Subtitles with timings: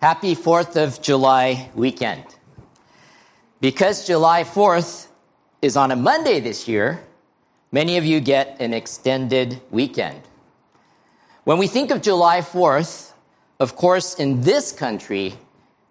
[0.00, 2.22] Happy 4th of July weekend.
[3.60, 5.08] Because July 4th
[5.60, 7.02] is on a Monday this year,
[7.72, 10.22] many of you get an extended weekend.
[11.42, 13.12] When we think of July 4th,
[13.58, 15.34] of course, in this country,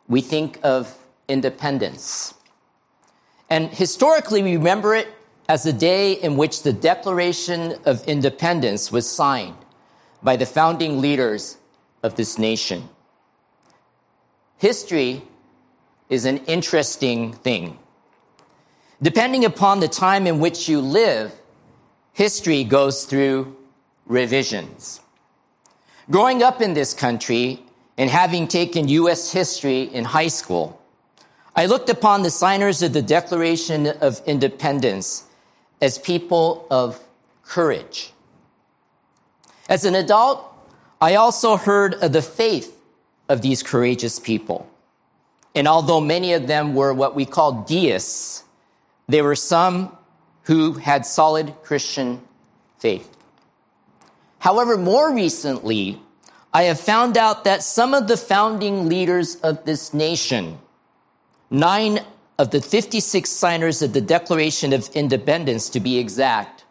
[0.07, 0.97] we think of
[1.27, 2.33] independence.
[3.49, 5.09] And historically, we remember it
[5.49, 9.57] as the day in which the Declaration of Independence was signed
[10.23, 11.57] by the founding leaders
[12.01, 12.87] of this nation.
[14.57, 15.21] History
[16.09, 17.77] is an interesting thing.
[19.01, 21.31] Depending upon the time in which you live,
[22.13, 23.55] history goes through
[24.07, 25.01] revisions.
[26.09, 27.61] Growing up in this country
[27.97, 29.31] and having taken U.S.
[29.31, 30.81] history in high school,
[31.55, 35.25] I looked upon the signers of the Declaration of Independence
[35.81, 36.99] as people of
[37.43, 38.13] courage.
[39.69, 40.43] As an adult,
[40.99, 42.76] I also heard of the faith
[43.29, 44.69] of these courageous people.
[45.55, 48.43] And although many of them were what we call deists,
[49.07, 49.95] there were some
[50.43, 52.21] who had solid Christian
[52.79, 53.17] faith.
[54.39, 55.99] However, more recently,
[56.53, 60.59] I have found out that some of the founding leaders of this nation,
[61.49, 61.99] nine
[62.37, 66.65] of the 56 signers of the Declaration of Independence to be exact,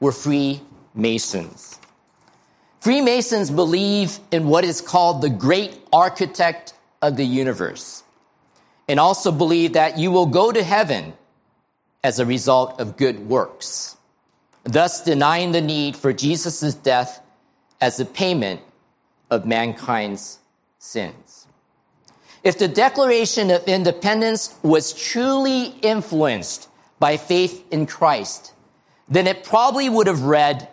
[0.00, 1.78] were Freemasons.
[2.86, 8.04] Freemasons believe in what is called the great architect of the universe
[8.86, 11.14] and also believe that you will go to heaven
[12.04, 13.96] as a result of good works,
[14.62, 17.20] thus denying the need for Jesus' death
[17.80, 18.60] as a payment
[19.30, 20.38] of mankind's
[20.78, 21.48] sins.
[22.44, 26.68] If the Declaration of Independence was truly influenced
[27.00, 28.52] by faith in Christ,
[29.08, 30.68] then it probably would have read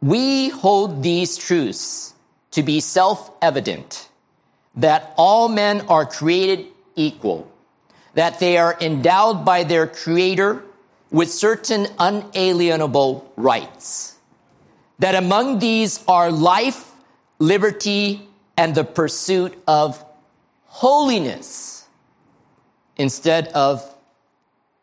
[0.00, 2.14] we hold these truths
[2.52, 4.08] to be self-evident
[4.76, 7.50] that all men are created equal,
[8.14, 10.62] that they are endowed by their creator
[11.10, 14.16] with certain unalienable rights,
[14.98, 16.92] that among these are life,
[17.38, 20.02] liberty, and the pursuit of
[20.66, 21.86] holiness
[22.96, 23.82] instead of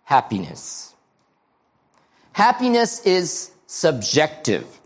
[0.03, 0.93] happiness.
[2.33, 4.76] Happiness is subjective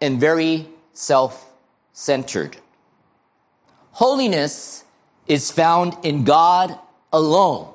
[0.00, 1.52] and very self
[1.92, 2.56] centered.
[3.92, 4.84] Holiness
[5.26, 6.78] is found in God
[7.12, 7.72] alone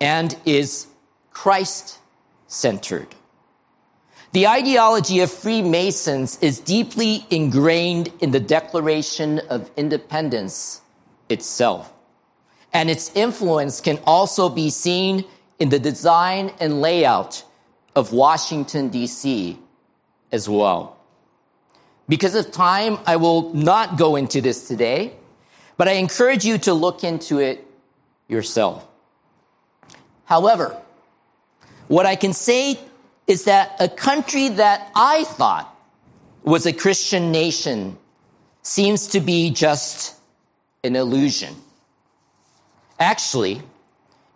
[0.00, 0.86] and is
[1.30, 1.98] Christ
[2.46, 3.08] centered.
[4.32, 10.82] The ideology of Freemasons is deeply ingrained in the Declaration of Independence
[11.28, 11.92] itself.
[12.72, 15.24] And its influence can also be seen
[15.58, 17.42] in the design and layout
[17.96, 19.58] of Washington, D.C.
[20.30, 20.97] as well.
[22.08, 25.12] Because of time, I will not go into this today,
[25.76, 27.66] but I encourage you to look into it
[28.28, 28.86] yourself.
[30.24, 30.76] However,
[31.88, 32.78] what I can say
[33.26, 35.74] is that a country that I thought
[36.42, 37.98] was a Christian nation
[38.62, 40.16] seems to be just
[40.84, 41.54] an illusion.
[42.98, 43.62] Actually,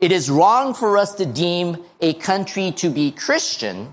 [0.01, 3.93] it is wrong for us to deem a country to be Christian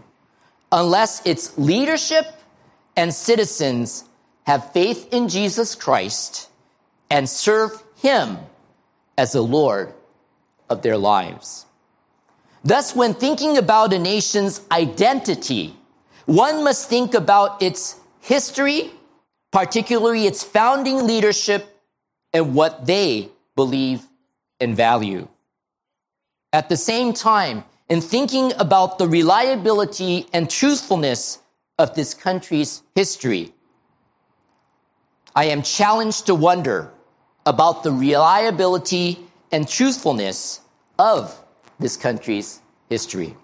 [0.71, 2.38] unless its leadership
[2.99, 4.03] and citizens
[4.43, 6.49] have faith in Jesus Christ
[7.09, 8.37] and serve Him
[9.17, 9.93] as the Lord
[10.69, 11.65] of their lives.
[12.61, 15.73] Thus, when thinking about a nation's identity,
[16.25, 18.91] one must think about its history,
[19.49, 21.81] particularly its founding leadership
[22.33, 24.05] and what they believe
[24.59, 25.29] and value.
[26.51, 31.39] At the same time, in thinking about the reliability and truthfulness
[31.79, 33.53] of this country's history.
[35.35, 36.91] I am challenged to wonder
[37.45, 39.19] about the reliability
[39.51, 40.59] and truthfulness
[40.99, 41.41] of
[41.79, 43.35] this country's history.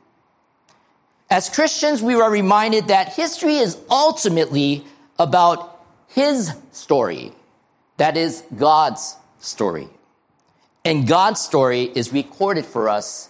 [1.29, 4.84] As Christians, we are reminded that history is ultimately
[5.18, 5.79] about
[6.09, 7.31] His story.
[7.97, 9.88] That is God's story.
[10.83, 13.30] And God's story is recorded for us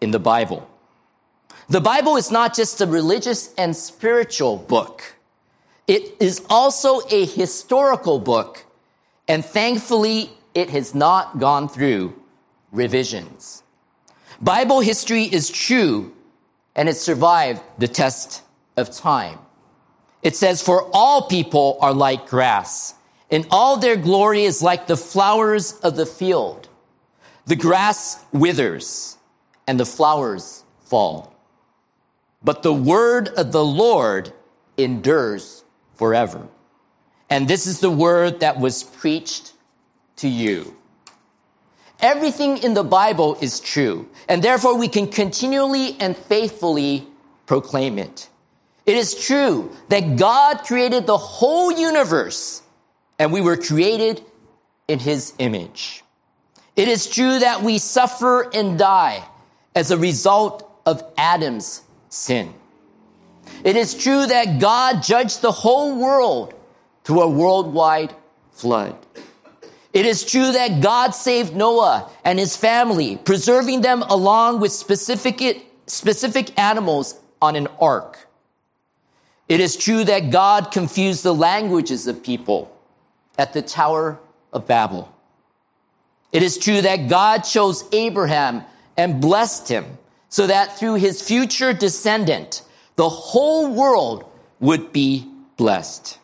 [0.00, 0.70] in the Bible.
[1.68, 5.16] The Bible is not just a religious and spiritual book.
[5.86, 8.66] It is also a historical book.
[9.28, 12.20] And thankfully, it has not gone through
[12.70, 13.62] revisions.
[14.40, 16.12] Bible history is true
[16.76, 18.42] and it survived the test
[18.76, 19.38] of time.
[20.22, 22.94] It says, for all people are like grass
[23.30, 26.68] and all their glory is like the flowers of the field.
[27.46, 29.16] The grass withers
[29.66, 31.33] and the flowers fall
[32.44, 34.32] but the word of the Lord
[34.76, 35.64] endures
[35.94, 36.46] forever.
[37.30, 39.54] And this is the word that was preached
[40.16, 40.76] to you.
[42.00, 47.06] Everything in the Bible is true, and therefore we can continually and faithfully
[47.46, 48.28] proclaim it.
[48.84, 52.62] It is true that God created the whole universe,
[53.18, 54.22] and we were created
[54.86, 56.04] in his image.
[56.76, 59.24] It is true that we suffer and die
[59.74, 61.83] as a result of Adam's
[62.14, 62.54] sin.
[63.64, 66.54] It is true that God judged the whole world
[67.02, 68.14] through a worldwide
[68.52, 68.96] flood.
[69.92, 75.66] It is true that God saved Noah and his family, preserving them along with specific,
[75.86, 78.28] specific animals on an ark.
[79.48, 82.74] It is true that God confused the languages of people
[83.36, 84.18] at the Tower
[84.52, 85.14] of Babel.
[86.32, 88.64] It is true that God chose Abraham
[88.96, 89.98] and blessed him
[90.34, 92.62] so that through his future descendant,
[92.96, 94.24] the whole world
[94.58, 95.24] would be
[95.56, 96.18] blessed.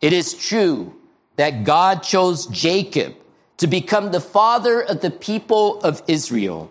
[0.00, 0.94] It is true
[1.34, 3.16] that God chose Jacob
[3.56, 6.70] to become the father of the people of Israel,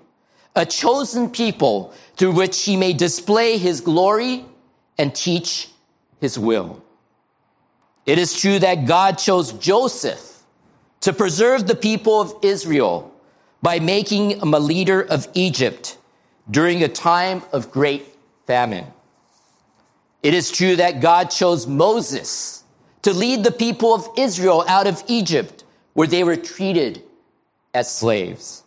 [0.56, 4.46] a chosen people through which he may display his glory
[4.98, 5.68] and teach
[6.22, 6.81] his will.
[8.06, 10.46] It is true that God chose Joseph
[11.01, 13.13] to preserve the people of Israel
[13.62, 15.98] by making him a leader of Egypt
[16.50, 18.06] during a time of great
[18.46, 18.86] famine.
[20.22, 22.64] It is true that God chose Moses
[23.04, 25.64] to lead the people of Israel out of Egypt,
[25.94, 27.04] where they were treated
[27.74, 28.64] as slaves.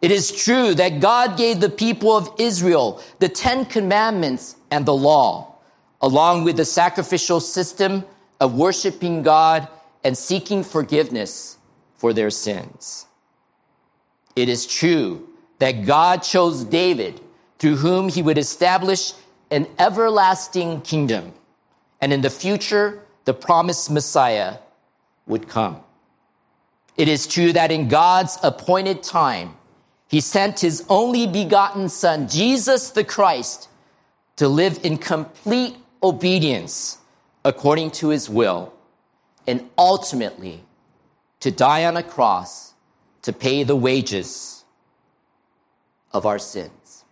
[0.00, 4.94] It is true that God gave the people of Israel the Ten Commandments and the
[4.94, 5.54] law,
[6.00, 8.04] along with the sacrificial system
[8.40, 9.68] of worshiping God
[10.02, 11.56] and seeking forgiveness
[11.94, 13.06] for their sins.
[14.34, 15.28] It is true
[15.62, 17.20] that God chose David,
[17.60, 19.12] through whom he would establish
[19.48, 21.32] an everlasting kingdom.
[22.00, 24.56] And in the future, the promised Messiah
[25.28, 25.76] would come.
[26.96, 29.54] It is true that in God's appointed time,
[30.08, 33.68] he sent his only begotten son, Jesus the Christ,
[34.38, 36.98] to live in complete obedience
[37.44, 38.72] according to his will
[39.46, 40.64] and ultimately
[41.38, 42.74] to die on a cross
[43.22, 44.61] to pay the wages
[46.12, 47.04] of our sins.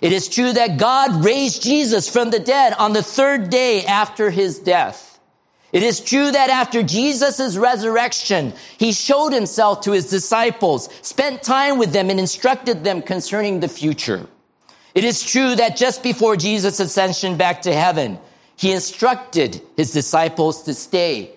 [0.00, 4.30] It is true that God raised Jesus from the dead on the third day after
[4.30, 5.18] his death.
[5.72, 11.78] It is true that after Jesus' resurrection, he showed himself to his disciples, spent time
[11.78, 14.26] with them, and instructed them concerning the future.
[14.94, 18.18] It is true that just before Jesus' ascension back to heaven,
[18.56, 21.32] he instructed his disciples to stay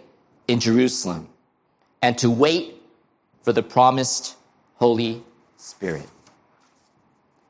[0.47, 1.27] in Jerusalem
[2.01, 2.75] and to wait
[3.43, 4.35] for the promised
[4.75, 5.23] Holy
[5.57, 6.07] Spirit.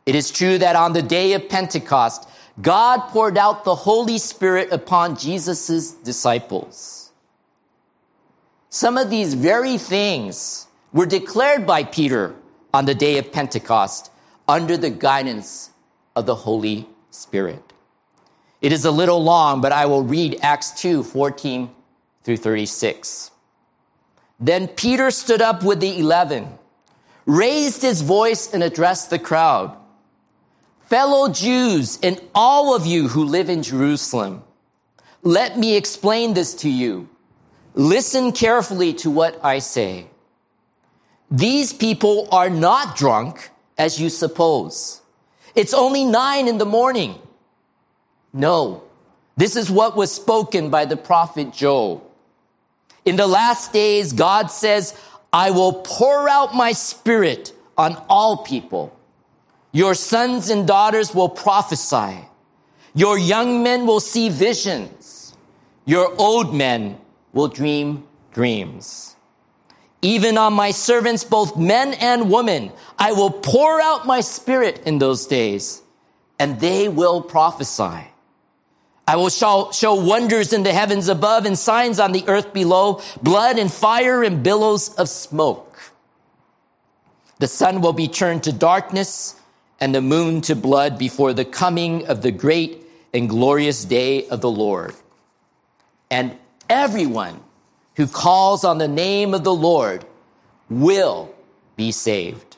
[0.10, 2.28] It is true that on the day of Pentecost,
[2.60, 7.12] God poured out the Holy Spirit upon Jesus' disciples.
[8.72, 12.34] Some of these very things were declared by Peter
[12.74, 14.10] on the day of Pentecost
[14.48, 15.70] under the guidance
[16.16, 17.72] of the Holy Spirit.
[18.62, 21.70] It is a little long, but I will read Acts 2 14
[22.24, 23.30] through 36.
[24.40, 26.58] Then Peter stood up with the eleven,
[27.28, 29.76] raised his voice, and addressed the crowd
[30.90, 34.44] fellow Jews, and all of you who live in Jerusalem,
[35.22, 37.08] let me explain this to you.
[37.76, 40.08] Listen carefully to what I say.
[41.30, 45.02] These people are not drunk as you suppose.
[45.54, 47.16] It's only nine in the morning.
[48.34, 48.84] No,
[49.38, 52.06] this is what was spoken by the prophet Joel.
[53.06, 55.00] In the last days, God says,
[55.32, 58.99] I will pour out my spirit on all people.
[59.72, 62.28] Your sons and daughters will prophesy.
[62.96, 65.36] Your young men will see visions.
[65.86, 67.00] Your old men
[67.34, 69.16] will dream dreams.
[70.02, 75.00] Even on my servants, both men and women, I will pour out my spirit in
[75.00, 75.82] those days,
[76.40, 78.08] and they will prophesy.
[79.08, 83.02] I will show, show, wonders in the heavens above and signs on the earth below,
[83.22, 85.80] blood and fire and billows of smoke.
[87.40, 89.39] The sun will be turned to darkness
[89.80, 92.84] and the moon to blood before the coming of the great
[93.14, 94.94] and glorious day of the Lord.
[96.12, 96.38] And
[96.70, 97.40] everyone
[97.96, 100.06] who calls on the name of the Lord
[100.70, 101.34] will
[101.76, 102.58] be saved.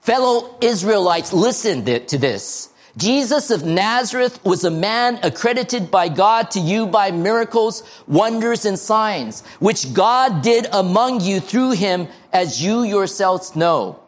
[0.00, 2.68] Fellow Israelites, listen to this.
[2.96, 8.78] Jesus of Nazareth was a man accredited by God to you by miracles, wonders, and
[8.78, 13.98] signs, which God did among you through him, as you yourselves know.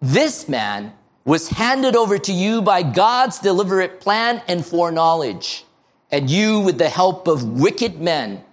[0.00, 5.64] This man was handed over to you by God's deliberate plan and foreknowledge.
[6.10, 8.44] And you, with the help of wicked men,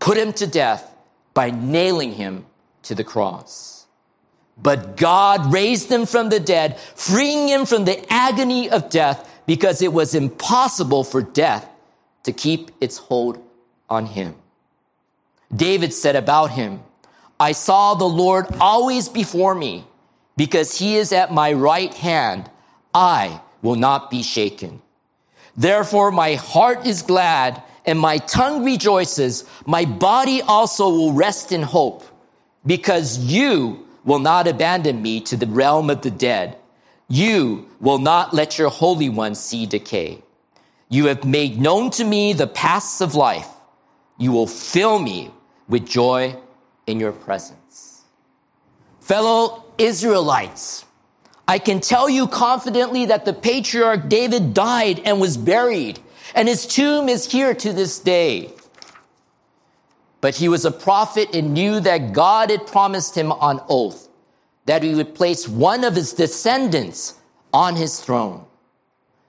[0.00, 0.94] put him to death
[1.32, 2.46] by nailing him
[2.82, 3.86] to the cross.
[4.60, 9.80] But God raised him from the dead, freeing him from the agony of death because
[9.80, 11.68] it was impossible for death
[12.24, 13.42] to keep its hold
[13.88, 14.34] on him.
[15.54, 16.80] David said about him,
[17.40, 19.86] I saw the Lord always before me
[20.38, 22.48] because he is at my right hand.
[22.94, 24.80] I will not be shaken.
[25.56, 29.44] Therefore, my heart is glad and my tongue rejoices.
[29.66, 32.04] My body also will rest in hope
[32.64, 36.56] because you will not abandon me to the realm of the dead.
[37.08, 40.22] You will not let your Holy One see decay.
[40.88, 43.48] You have made known to me the paths of life.
[44.18, 45.32] You will fill me
[45.68, 46.36] with joy
[46.86, 48.04] in your presence.
[49.00, 50.84] Fellow Israelites,
[51.46, 56.00] I can tell you confidently that the patriarch David died and was buried,
[56.34, 58.50] and his tomb is here to this day.
[60.20, 64.08] But he was a prophet and knew that God had promised him on oath
[64.68, 67.14] that he would place one of his descendants
[67.54, 68.44] on his throne.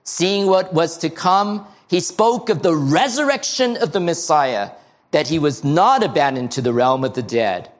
[0.04, 4.72] Seeing what was to come, he spoke of the resurrection of the Messiah,
[5.12, 7.70] that he was not abandoned to the realm of the dead,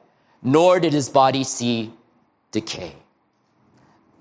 [0.41, 1.93] nor did his body see
[2.51, 2.95] decay.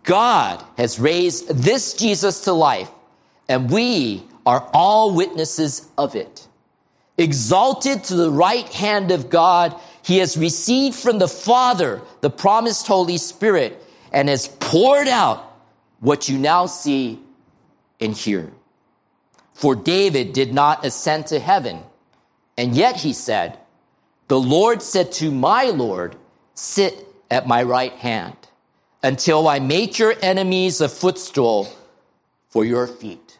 [0.02, 2.90] God has raised this Jesus to life,
[3.48, 6.46] and we are all witnesses of it.
[7.18, 12.86] Exalted to the right hand of God, he has received from the Father the promised
[12.86, 15.44] Holy Spirit and has poured out
[16.00, 17.20] what you now see
[18.00, 18.50] and hear.
[19.52, 21.80] For David did not ascend to heaven,
[22.56, 23.58] and yet he said,
[24.28, 26.16] The Lord said to my Lord,
[26.54, 28.36] Sit at my right hand
[29.02, 31.72] until I make your enemies a footstool
[32.48, 33.38] for your feet.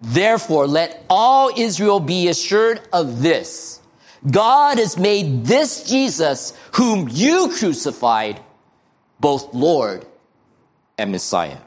[0.00, 3.80] Therefore, let all Israel be assured of this.
[4.30, 8.40] God has made this Jesus, whom you crucified,
[9.18, 10.06] both Lord
[10.98, 11.58] and Messiah.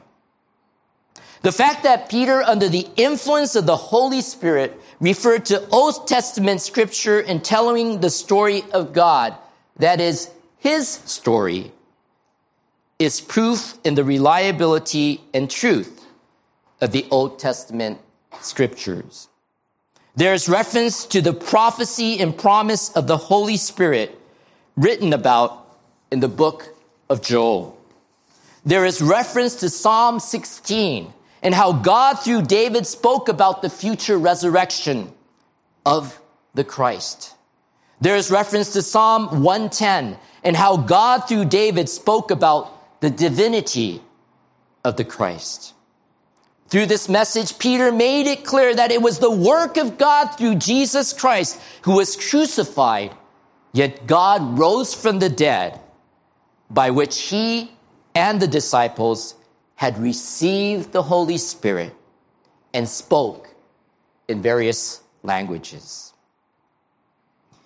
[1.42, 6.62] The fact that Peter, under the influence of the Holy Spirit, referred to Old Testament
[6.62, 9.34] scripture in telling the story of God,
[9.76, 10.30] that is,
[10.64, 11.70] his story,
[12.98, 16.06] is proof in the reliability and truth
[16.80, 18.00] of the Old Testament
[18.40, 19.28] scriptures.
[20.16, 24.18] There is reference to the prophecy and promise of the Holy Spirit
[24.74, 25.66] written about
[26.10, 26.74] in the book
[27.10, 27.78] of Joel.
[28.64, 34.16] There is reference to Psalm 16 and how God through David spoke about the future
[34.16, 35.12] resurrection
[35.84, 36.18] of
[36.54, 37.34] the Christ.
[38.00, 44.02] There is reference to Psalm 110 and how God through David spoke about the divinity
[44.84, 45.72] of the Christ.
[46.68, 50.56] Through this message, Peter made it clear that it was the work of God through
[50.56, 53.14] Jesus Christ who was crucified,
[53.72, 55.80] yet God rose from the dead,
[56.70, 57.72] by which he
[58.14, 59.34] and the disciples
[59.76, 61.94] had received the Holy Spirit
[62.72, 63.54] and spoke
[64.28, 66.12] in various languages.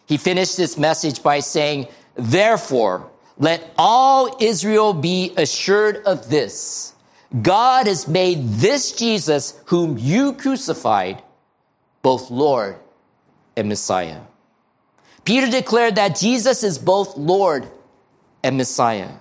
[0.07, 6.93] He finished this message by saying, Therefore, let all Israel be assured of this.
[7.41, 11.23] God has made this Jesus, whom you crucified,
[12.03, 12.77] both Lord
[13.57, 14.21] and Messiah.
[15.25, 17.69] Peter declared that Jesus is both Lord
[18.43, 19.13] and Messiah.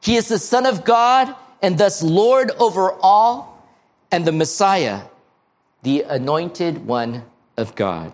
[0.00, 3.66] He is the Son of God and thus Lord over all,
[4.10, 5.02] and the Messiah,
[5.82, 7.24] the anointed one
[7.56, 8.12] of God.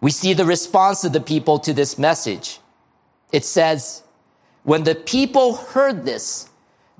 [0.00, 2.58] We see the response of the people to this message.
[3.34, 4.04] It says,
[4.62, 6.48] when the people heard this,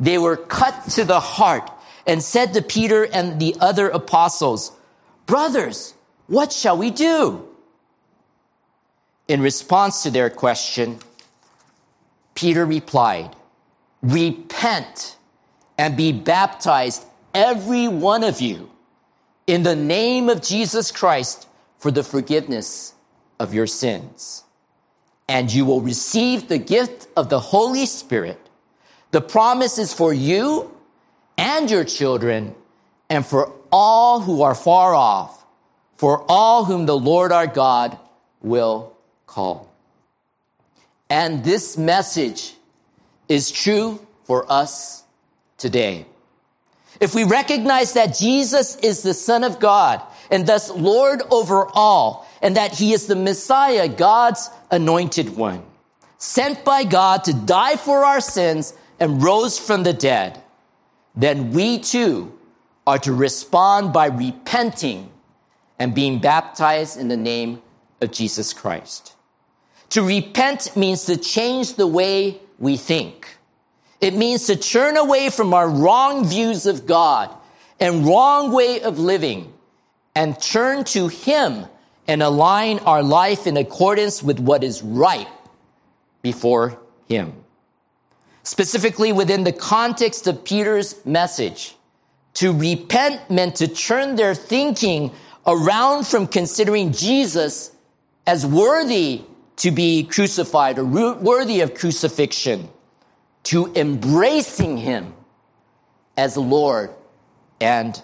[0.00, 1.70] they were cut to the heart
[2.08, 4.72] and said to Peter and the other apostles,
[5.26, 5.94] Brothers,
[6.26, 7.48] what shall we do?
[9.28, 10.98] In response to their question,
[12.34, 13.36] Peter replied,
[14.02, 15.16] Repent
[15.78, 18.72] and be baptized, every one of you,
[19.46, 21.46] in the name of Jesus Christ
[21.78, 22.94] for the forgiveness
[23.38, 24.44] of your sins
[25.28, 28.40] and you will receive the gift of the Holy Spirit.
[29.10, 30.70] The promise is for you
[31.38, 32.54] and your children
[33.08, 35.44] and for all who are far off,
[35.96, 37.98] for all whom the Lord our God
[38.40, 38.92] will
[39.26, 39.70] call.
[41.08, 42.54] And this message
[43.28, 45.04] is true for us
[45.58, 46.06] today.
[47.00, 52.28] If we recognize that Jesus is the Son of God and thus Lord over all,
[52.44, 55.62] and that he is the Messiah, God's anointed one,
[56.18, 60.42] sent by God to die for our sins and rose from the dead,
[61.16, 62.38] then we too
[62.86, 65.10] are to respond by repenting
[65.78, 67.62] and being baptized in the name
[68.02, 69.14] of Jesus Christ.
[69.90, 73.38] To repent means to change the way we think.
[74.02, 77.34] It means to turn away from our wrong views of God
[77.80, 79.50] and wrong way of living
[80.14, 81.68] and turn to Him
[82.06, 85.28] and align our life in accordance with what is right
[86.22, 87.32] before Him.
[88.42, 91.76] Specifically within the context of Peter's message,
[92.34, 95.12] to repent meant to turn their thinking
[95.46, 97.70] around from considering Jesus
[98.26, 99.22] as worthy
[99.56, 102.68] to be crucified or worthy of crucifixion
[103.44, 105.14] to embracing him
[106.16, 106.90] as Lord
[107.60, 108.00] and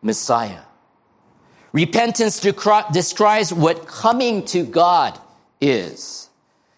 [0.00, 0.60] Messiah.
[1.72, 5.18] Repentance describes what coming to God
[5.60, 6.28] is.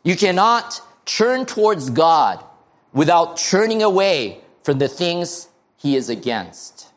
[0.04, 2.44] You cannot turn towards God
[2.92, 6.88] without turning away from the things he is against.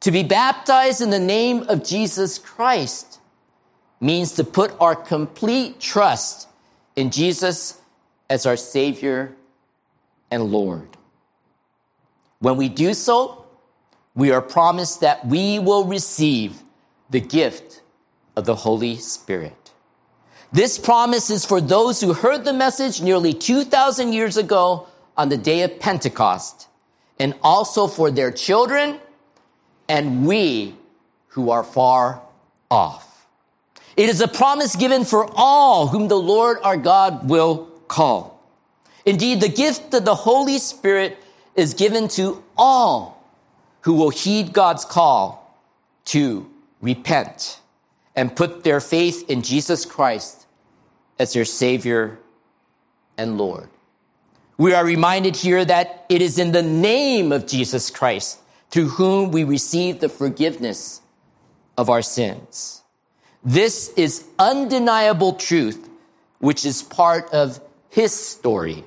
[0.00, 3.18] To be baptized in the name of Jesus Christ
[4.00, 6.46] means to put our complete trust
[6.94, 7.80] in Jesus
[8.28, 9.34] as our Savior
[10.30, 10.88] and Lord.
[12.38, 13.46] When we do so,
[14.14, 16.62] we are promised that we will receive
[17.10, 17.82] the gift
[18.36, 19.72] of the Holy Spirit.
[20.52, 25.36] This promise is for those who heard the message nearly 2,000 years ago on the
[25.36, 26.68] day of Pentecost,
[27.18, 29.00] and also for their children
[29.88, 30.74] and we
[31.28, 32.22] who are far
[32.70, 33.26] off.
[33.96, 38.42] It is a promise given for all whom the Lord our God will call.
[39.04, 41.18] Indeed, the gift of the Holy Spirit
[41.54, 43.22] is given to all
[43.82, 45.60] who will heed God's call
[46.06, 46.50] to
[46.84, 47.60] repent
[48.14, 50.46] and put their faith in Jesus Christ
[51.18, 52.18] as their Savior
[53.16, 53.68] and Lord.
[54.58, 58.38] We are reminded here that it is in the name of Jesus Christ
[58.70, 61.00] through whom we receive the forgiveness
[61.76, 62.82] of our sins.
[63.42, 65.88] This is undeniable truth,
[66.38, 68.84] which is part of his story.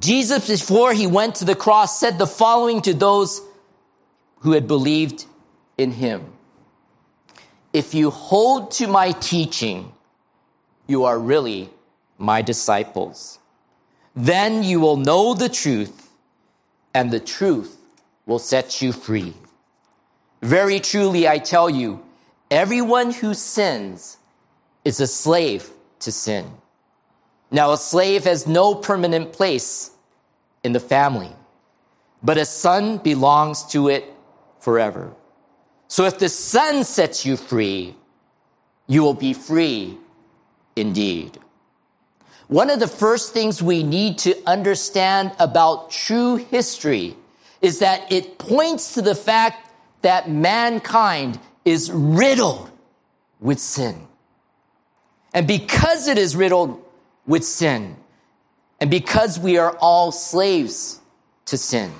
[0.00, 3.40] Jesus, before he went to the cross, said the following to those
[4.38, 5.26] who had believed
[5.76, 6.32] in him.
[7.72, 9.92] If you hold to my teaching,
[10.86, 11.70] you are really
[12.18, 13.38] my disciples.
[14.14, 16.10] Then you will know the truth,
[16.94, 17.78] and the truth
[18.26, 19.34] will set you free.
[20.42, 22.04] Very truly, I tell you,
[22.50, 24.18] everyone who sins
[24.84, 26.50] is a slave to sin.
[27.50, 29.92] Now, a slave has no permanent place
[30.62, 31.30] in the family,
[32.22, 34.12] but a son belongs to it
[34.60, 35.14] forever.
[35.92, 37.94] So if the son sets you free,
[38.86, 39.98] you will be free
[40.74, 41.38] indeed.
[42.48, 47.14] One of the first things we need to understand about true history
[47.60, 52.70] is that it points to the fact that mankind is riddled
[53.38, 54.08] with sin.
[55.34, 56.82] And because it is riddled
[57.26, 57.96] with sin,
[58.80, 61.02] and because we are all slaves
[61.44, 61.92] to sin,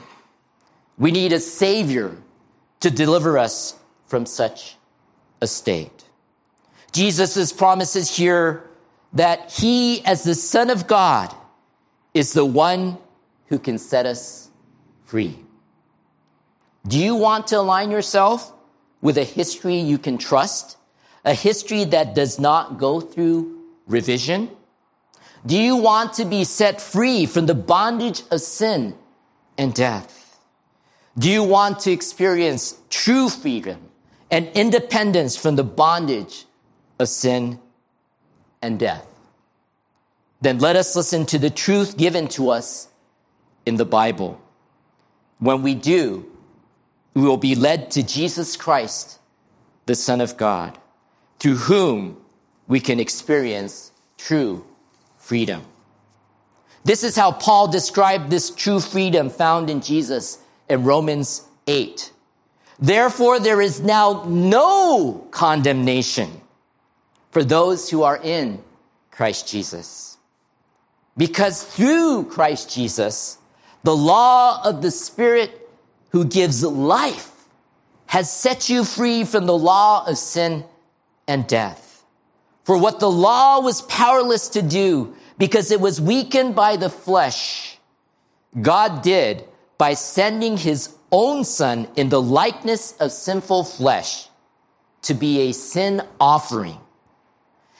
[0.96, 2.16] we need a savior
[2.80, 3.78] to deliver us
[4.12, 4.76] from such
[5.40, 6.04] a state.
[6.92, 8.62] Jesus' promises here
[9.14, 11.34] that he, as the Son of God,
[12.12, 12.98] is the one
[13.46, 14.50] who can set us
[15.06, 15.38] free.
[16.86, 18.52] Do you want to align yourself
[19.00, 20.76] with a history you can trust?
[21.24, 24.50] A history that does not go through revision?
[25.46, 28.94] Do you want to be set free from the bondage of sin
[29.56, 30.38] and death?
[31.16, 33.88] Do you want to experience true freedom
[34.32, 36.46] and independence from the bondage
[36.98, 37.60] of sin
[38.60, 39.06] and death?
[40.40, 42.88] Then let us listen to the truth given to us
[43.64, 44.40] in the Bible.
[45.38, 46.26] When we do,
[47.14, 49.20] we will be led to Jesus Christ,
[49.86, 50.78] the Son of God,
[51.38, 52.16] through whom
[52.66, 54.64] we can experience true
[55.18, 55.62] freedom.
[56.84, 62.12] This is how Paul described this true freedom found in Jesus in Romans 8.
[62.78, 66.40] Therefore, there is now no condemnation
[67.30, 68.62] for those who are in
[69.10, 70.18] Christ Jesus.
[71.16, 73.38] Because through Christ Jesus,
[73.82, 75.68] the law of the Spirit
[76.10, 77.30] who gives life
[78.06, 80.64] has set you free from the law of sin
[81.26, 82.04] and death.
[82.64, 87.78] For what the law was powerless to do because it was weakened by the flesh,
[88.60, 89.44] God did
[89.78, 94.28] by sending his own son in the likeness of sinful flesh
[95.02, 96.78] to be a sin offering.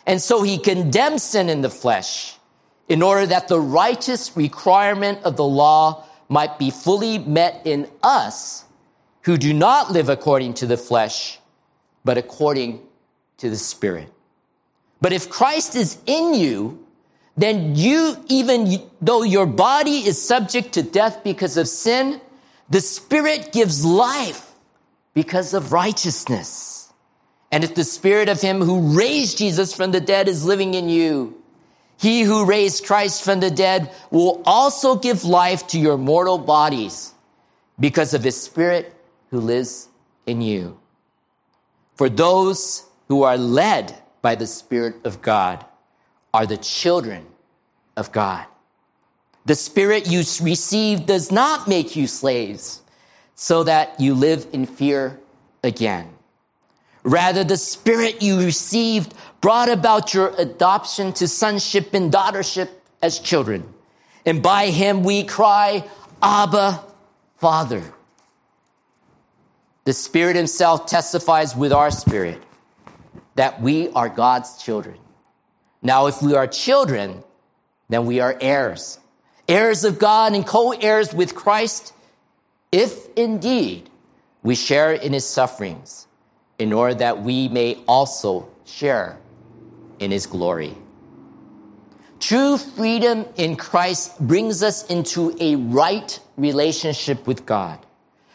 [0.06, 2.36] And so he condemned sin in the flesh
[2.88, 8.64] in order that the righteous requirement of the law might be fully met in us
[9.22, 11.38] who do not live according to the flesh,
[12.04, 12.80] but according
[13.38, 14.12] to the Spirit.
[15.00, 16.84] But if Christ is in you,
[17.36, 22.20] then you, even though your body is subject to death because of sin,
[22.72, 24.50] the Spirit gives life
[25.12, 26.90] because of righteousness.
[27.50, 30.88] And if the Spirit of Him who raised Jesus from the dead is living in
[30.88, 31.42] you,
[31.98, 37.12] He who raised Christ from the dead will also give life to your mortal bodies
[37.78, 38.94] because of His Spirit
[39.30, 39.88] who lives
[40.24, 40.80] in you.
[41.94, 45.62] For those who are led by the Spirit of God
[46.32, 47.26] are the children
[47.98, 48.46] of God.
[49.44, 52.82] The Spirit you receive does not make you slaves
[53.34, 55.18] so that you live in fear
[55.64, 56.08] again.
[57.02, 62.68] Rather, the Spirit you received brought about your adoption to sonship and daughtership
[63.02, 63.72] as children.
[64.24, 65.84] And by Him we cry,
[66.22, 66.84] Abba,
[67.38, 67.82] Father.
[69.84, 72.40] The Spirit Himself testifies with our spirit
[73.34, 74.98] that we are God's children.
[75.82, 77.24] Now, if we are children,
[77.88, 79.00] then we are heirs,
[79.48, 81.92] heirs of God and co heirs with Christ,
[82.70, 83.90] if indeed
[84.42, 86.06] we share in his sufferings,
[86.58, 89.18] in order that we may also share
[89.98, 90.76] in his glory.
[92.18, 97.84] True freedom in Christ brings us into a right relationship with God,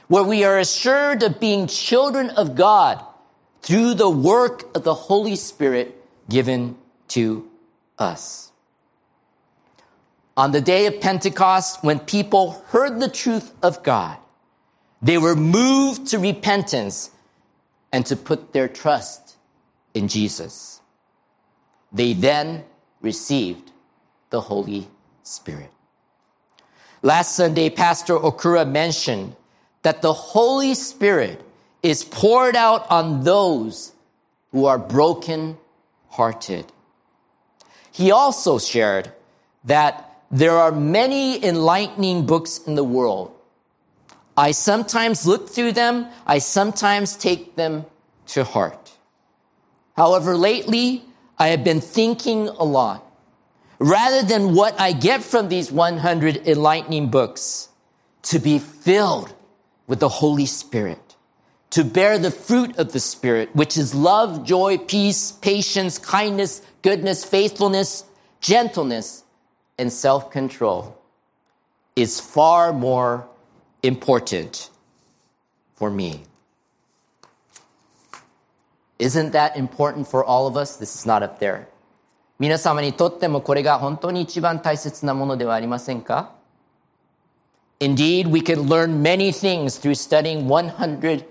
[0.07, 3.03] where we are assured of being children of God
[3.61, 6.77] through the work of the Holy Spirit given
[7.09, 7.49] to
[7.97, 8.46] us.
[10.37, 14.17] On the day of Pentecost, when people heard the truth of God,
[15.01, 17.09] they were moved to repentance
[17.91, 19.35] and to put their trust
[19.95, 20.79] in Jesus.
[21.91, 22.65] They then
[23.01, 23.71] received
[24.29, 24.87] the Holy
[25.23, 25.71] Spirit.
[27.01, 29.35] Last Sunday, Pastor Okura mentioned
[29.81, 31.41] that the Holy Spirit
[31.81, 33.93] is poured out on those
[34.51, 35.57] who are broken
[36.09, 36.65] hearted.
[37.91, 39.11] He also shared
[39.63, 43.33] that there are many enlightening books in the world.
[44.35, 47.85] I sometimes look through them, I sometimes take them
[48.27, 48.91] to heart.
[49.95, 51.03] However, lately,
[51.39, 53.03] I have been thinking a lot.
[53.79, 57.69] Rather than what I get from these 100 enlightening books,
[58.23, 59.33] to be filled
[59.87, 61.07] with the Holy Spirit
[61.69, 67.25] to bear the fruit of the Spirit, which is love, joy, peace, patience, kindness, goodness,
[67.25, 68.03] faithfulness,
[68.39, 69.23] gentleness,
[69.78, 70.96] and self control,
[71.96, 73.26] is far more
[73.82, 74.70] important
[75.74, 76.22] for me.
[78.98, 80.76] Isn't that important for all of us?
[80.76, 81.68] This is not up there.
[82.38, 86.32] 皆様にとってもこれが本当に一番大切なものではありませんか
[87.78, 91.24] Indeed, we can learn many things through studying 100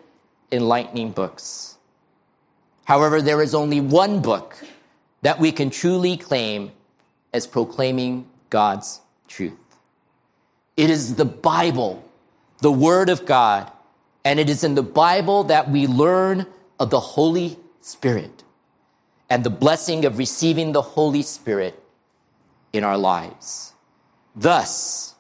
[0.52, 1.78] enlightening books.
[2.86, 4.56] However, there is only one book
[5.22, 6.72] that we can truly claim
[7.34, 8.26] as proclaiming
[8.57, 9.53] God's truth.
[10.79, 12.03] It is the Bible,
[12.63, 13.71] the Word of God,
[14.25, 16.47] and it is in the Bible that we learn
[16.81, 18.45] of the Holy Spirit
[19.29, 21.79] and the blessing of receiving the Holy Spirit
[22.73, 23.75] in our lives.
[24.35, 25.17] Thus,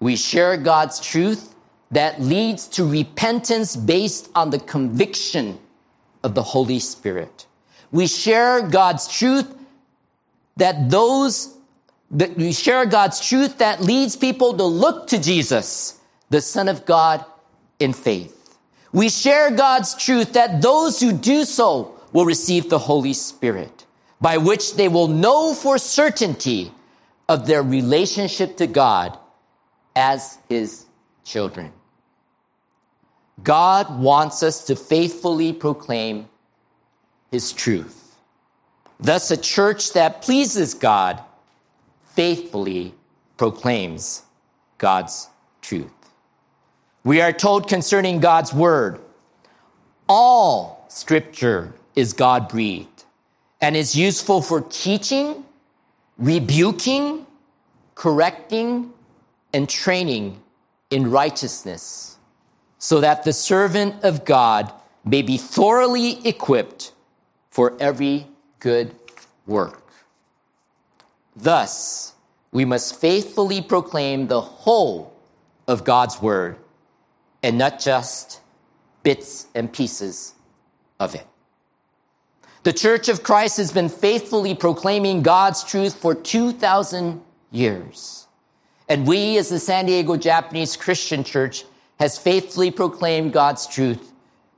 [0.00, 1.54] we share God's truth
[1.90, 5.58] that leads to repentance based on the conviction
[6.22, 7.44] of the Holy Spirit.
[7.92, 9.54] We share God's truth
[10.56, 11.57] that those
[12.10, 16.86] that we share God's truth that leads people to look to Jesus, the Son of
[16.86, 17.24] God,
[17.78, 18.58] in faith.
[18.92, 23.84] We share God's truth that those who do so will receive the Holy Spirit,
[24.20, 26.72] by which they will know for certainty
[27.28, 29.18] of their relationship to God
[29.94, 30.86] as His
[31.24, 31.72] children.
[33.42, 36.28] God wants us to faithfully proclaim
[37.30, 38.16] his truth.
[38.98, 41.22] Thus, a church that pleases God
[42.18, 42.92] faithfully
[43.36, 44.24] proclaims
[44.76, 45.28] God's
[45.62, 45.92] truth.
[47.04, 48.98] We are told concerning God's word,
[50.08, 53.04] all scripture is God breathed
[53.60, 55.44] and is useful for teaching,
[56.18, 57.24] rebuking,
[57.94, 58.92] correcting,
[59.54, 60.42] and training
[60.90, 62.18] in righteousness
[62.78, 64.72] so that the servant of God
[65.04, 66.90] may be thoroughly equipped
[67.48, 68.26] for every
[68.58, 68.92] good
[69.46, 69.87] work.
[71.38, 72.14] Thus,
[72.50, 75.16] we must faithfully proclaim the whole
[75.68, 76.56] of God's word
[77.44, 78.40] and not just
[79.04, 80.34] bits and pieces
[80.98, 81.26] of it.
[82.64, 87.22] The Church of Christ has been faithfully proclaiming God's truth for 2,000
[87.52, 88.26] years.
[88.88, 91.64] And we, as the San Diego Japanese Christian Church,
[92.00, 94.12] has faithfully proclaimed God's truth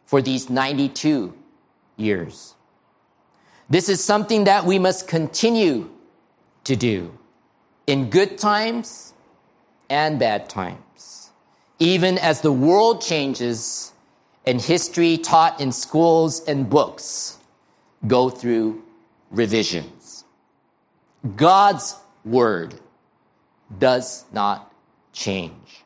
[0.06, 1.34] for these 92
[1.96, 2.54] years.
[3.68, 5.90] This is something that we must continue
[6.70, 7.12] to do.
[7.90, 9.12] in good times
[9.88, 11.30] and bad times.
[11.80, 13.92] Even as the world changes
[14.46, 17.38] and history taught in schools and books
[18.06, 18.80] go through
[19.32, 20.24] revisions.
[21.34, 22.74] God's word
[23.76, 24.72] does not
[25.12, 25.84] change.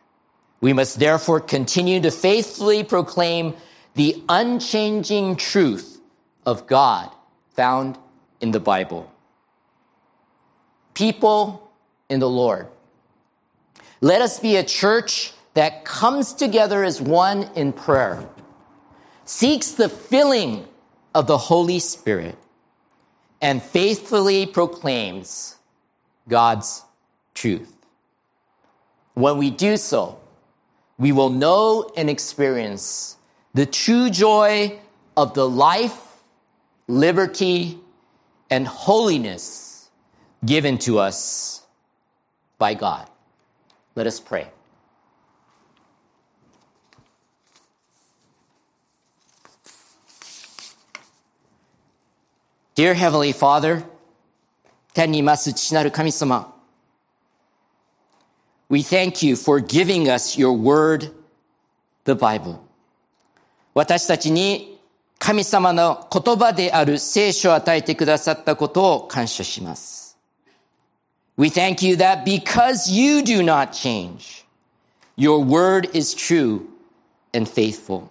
[0.60, 3.54] We must therefore continue to faithfully proclaim
[3.94, 6.00] the unchanging truth
[6.44, 7.10] of God
[7.56, 7.96] found
[8.42, 9.10] in the Bible.
[10.94, 11.70] People
[12.08, 12.68] in the Lord.
[14.00, 18.28] Let us be a church that comes together as one in prayer,
[19.24, 20.66] seeks the filling
[21.14, 22.36] of the Holy Spirit,
[23.40, 25.56] and faithfully proclaims
[26.28, 26.82] God's
[27.34, 27.72] truth.
[29.14, 30.20] When we do so,
[30.98, 33.16] we will know and experience
[33.52, 34.78] the true joy
[35.16, 36.22] of the life,
[36.88, 37.78] liberty,
[38.50, 39.73] and holiness
[40.44, 41.62] given to us
[42.58, 43.08] by God.
[43.94, 44.50] Let us pray.
[52.74, 53.84] Dear Heavenly Father,
[54.92, 56.52] 天にいます父なる神様、
[58.68, 61.12] We thank you for giving us your word,
[62.04, 62.58] the Bible.
[63.74, 64.80] 私たちに
[65.18, 70.03] 神様の言葉である聖書を与えてくださったことを感謝します。
[71.37, 74.45] We thank you that because you do not change,
[75.15, 76.67] your word is true
[77.33, 78.09] and faithful.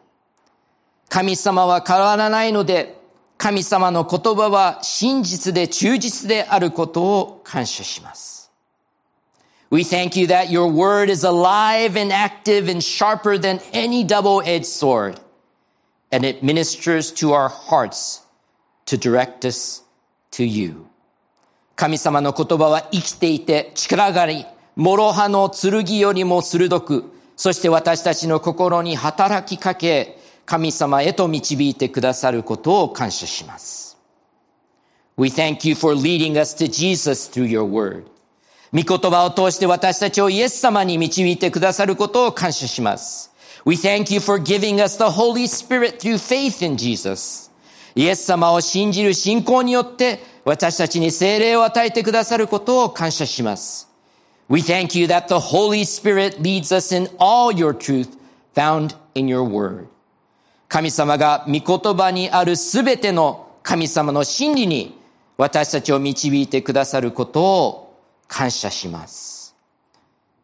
[1.08, 2.98] 神様は変わらないので、
[3.38, 8.50] 神様の言葉は真実で忠実であることを感謝します。
[9.70, 15.20] We thank you that your word is alive and active and sharper than any double-edged sword,
[16.10, 18.22] and it ministers to our hearts
[18.86, 19.82] to direct us
[20.32, 20.88] to you.
[21.75, 33.97] 神様の言葉は生きていて力があり、諸刃の剣よりも鋭く、そして私たちの心に働きかけ、神様へと導いてくださることを感謝します。
[35.17, 38.05] We thank you for leading us to Jesus through your word.
[38.73, 43.31] 御言葉を通して私たちをイエス様に導いてくださることを感謝します。
[43.65, 47.51] We thank you for giving us the Holy Spirit through faith in Jesus.
[47.95, 53.89] イエス様を信じる信仰によって私たちに精霊を与えてくださることを感謝します。
[54.49, 58.17] We thank you that the Holy Spirit leads us in all your truth
[58.55, 59.87] found in your word.
[60.67, 64.97] 神様が御言葉にあるすべての神様の真理に
[65.37, 69.55] 私たちを導いてくださることを感謝します。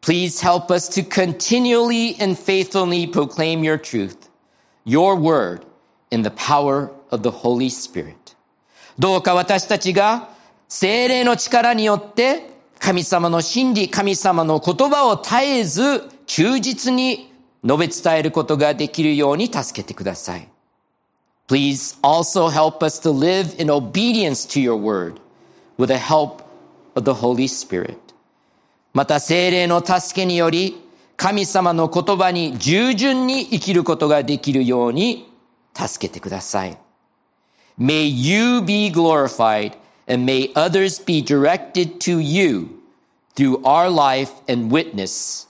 [0.01, 4.29] Please help us to continually and faithfully proclaim your truth,
[4.85, 5.63] your word,
[6.09, 8.15] in the power of the Holy Spirit.
[8.98, 10.30] どうか私たちが
[10.67, 20.48] 精霊の力によって神様の真理、神様の言葉を絶えず忠実に述べ伝えることができるように助けてください。
[21.48, 25.19] Please also help us to live in obedience to your word
[25.78, 26.43] with the help
[26.95, 27.98] of the Holy Spirit.
[28.93, 30.82] また精霊の助けにより、
[31.17, 35.30] 神様の言葉に従順に生きることができるように
[35.76, 36.78] 助けてください。
[37.79, 42.81] May you be glorified and may others be directed to you
[43.35, 45.47] through our life and witness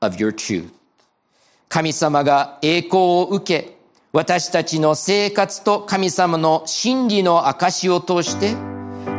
[0.00, 0.70] of your truth.
[1.68, 3.76] 神様が栄光を受け、
[4.12, 8.54] 私たちの生活と神様の真理の証を通して、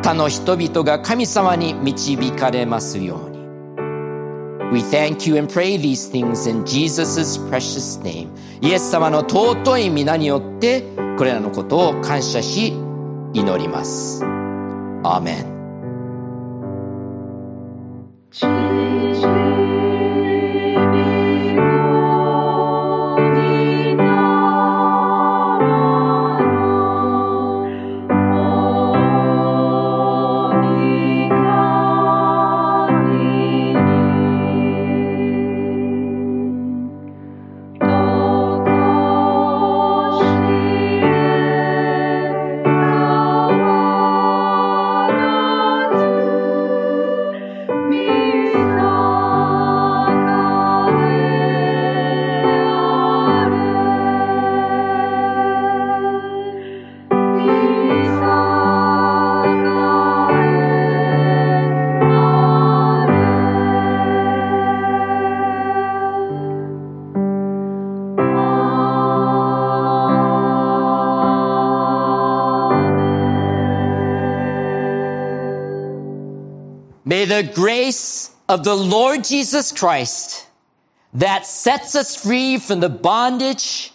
[0.02, 3.38] 他の人々が神様に導かれますように。
[4.72, 8.30] We thank you and pray these things in Jesus' precious name.
[8.62, 10.86] イエス様の尊い皆によって
[11.18, 12.74] これらのことを感謝し
[13.34, 14.24] 祈ります。
[15.04, 15.57] アーメン。
[77.28, 80.48] The grace of the Lord Jesus Christ
[81.14, 83.92] that sets us free from the bondage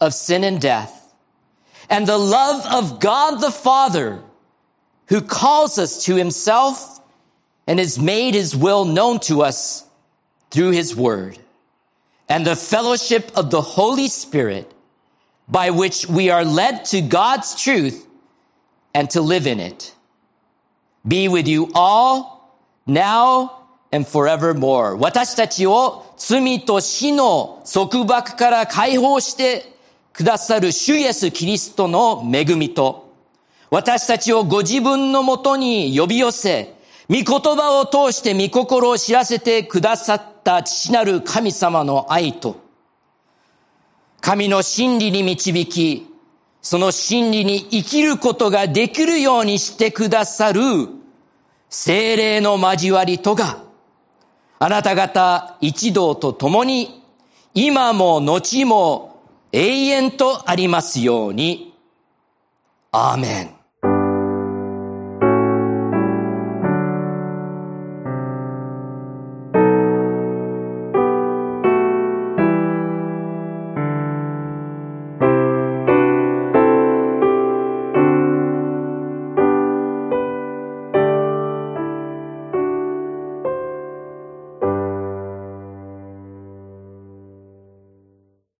[0.00, 1.14] of sin and death
[1.88, 4.20] and the love of God the Father
[5.06, 7.00] who calls us to himself
[7.66, 9.84] and has made his will known to us
[10.50, 11.38] through his word
[12.28, 14.72] and the fellowship of the Holy Spirit
[15.48, 18.06] by which we are led to God's truth
[18.94, 19.94] and to live in it.
[21.06, 22.39] Be with you all
[22.90, 23.50] now
[23.92, 24.96] and forevermore.
[24.98, 29.72] 私たちを罪と死の束縛から解放して
[30.12, 33.14] くださる主イエス・キリストの恵みと、
[33.70, 36.74] 私たちをご自分のもとに呼び寄せ、
[37.08, 42.60] 御言葉を通して御心を知らせてくださった父なる神様の愛と、
[44.20, 46.06] 神の真理に導き、
[46.60, 50.60] その真理に生きることができるようにしてくださる
[51.70, 53.62] 精霊の交わりとが、
[54.58, 57.02] あなた方一同と共に、
[57.54, 61.72] 今も後も永遠とありますように。
[62.92, 63.59] アーメン。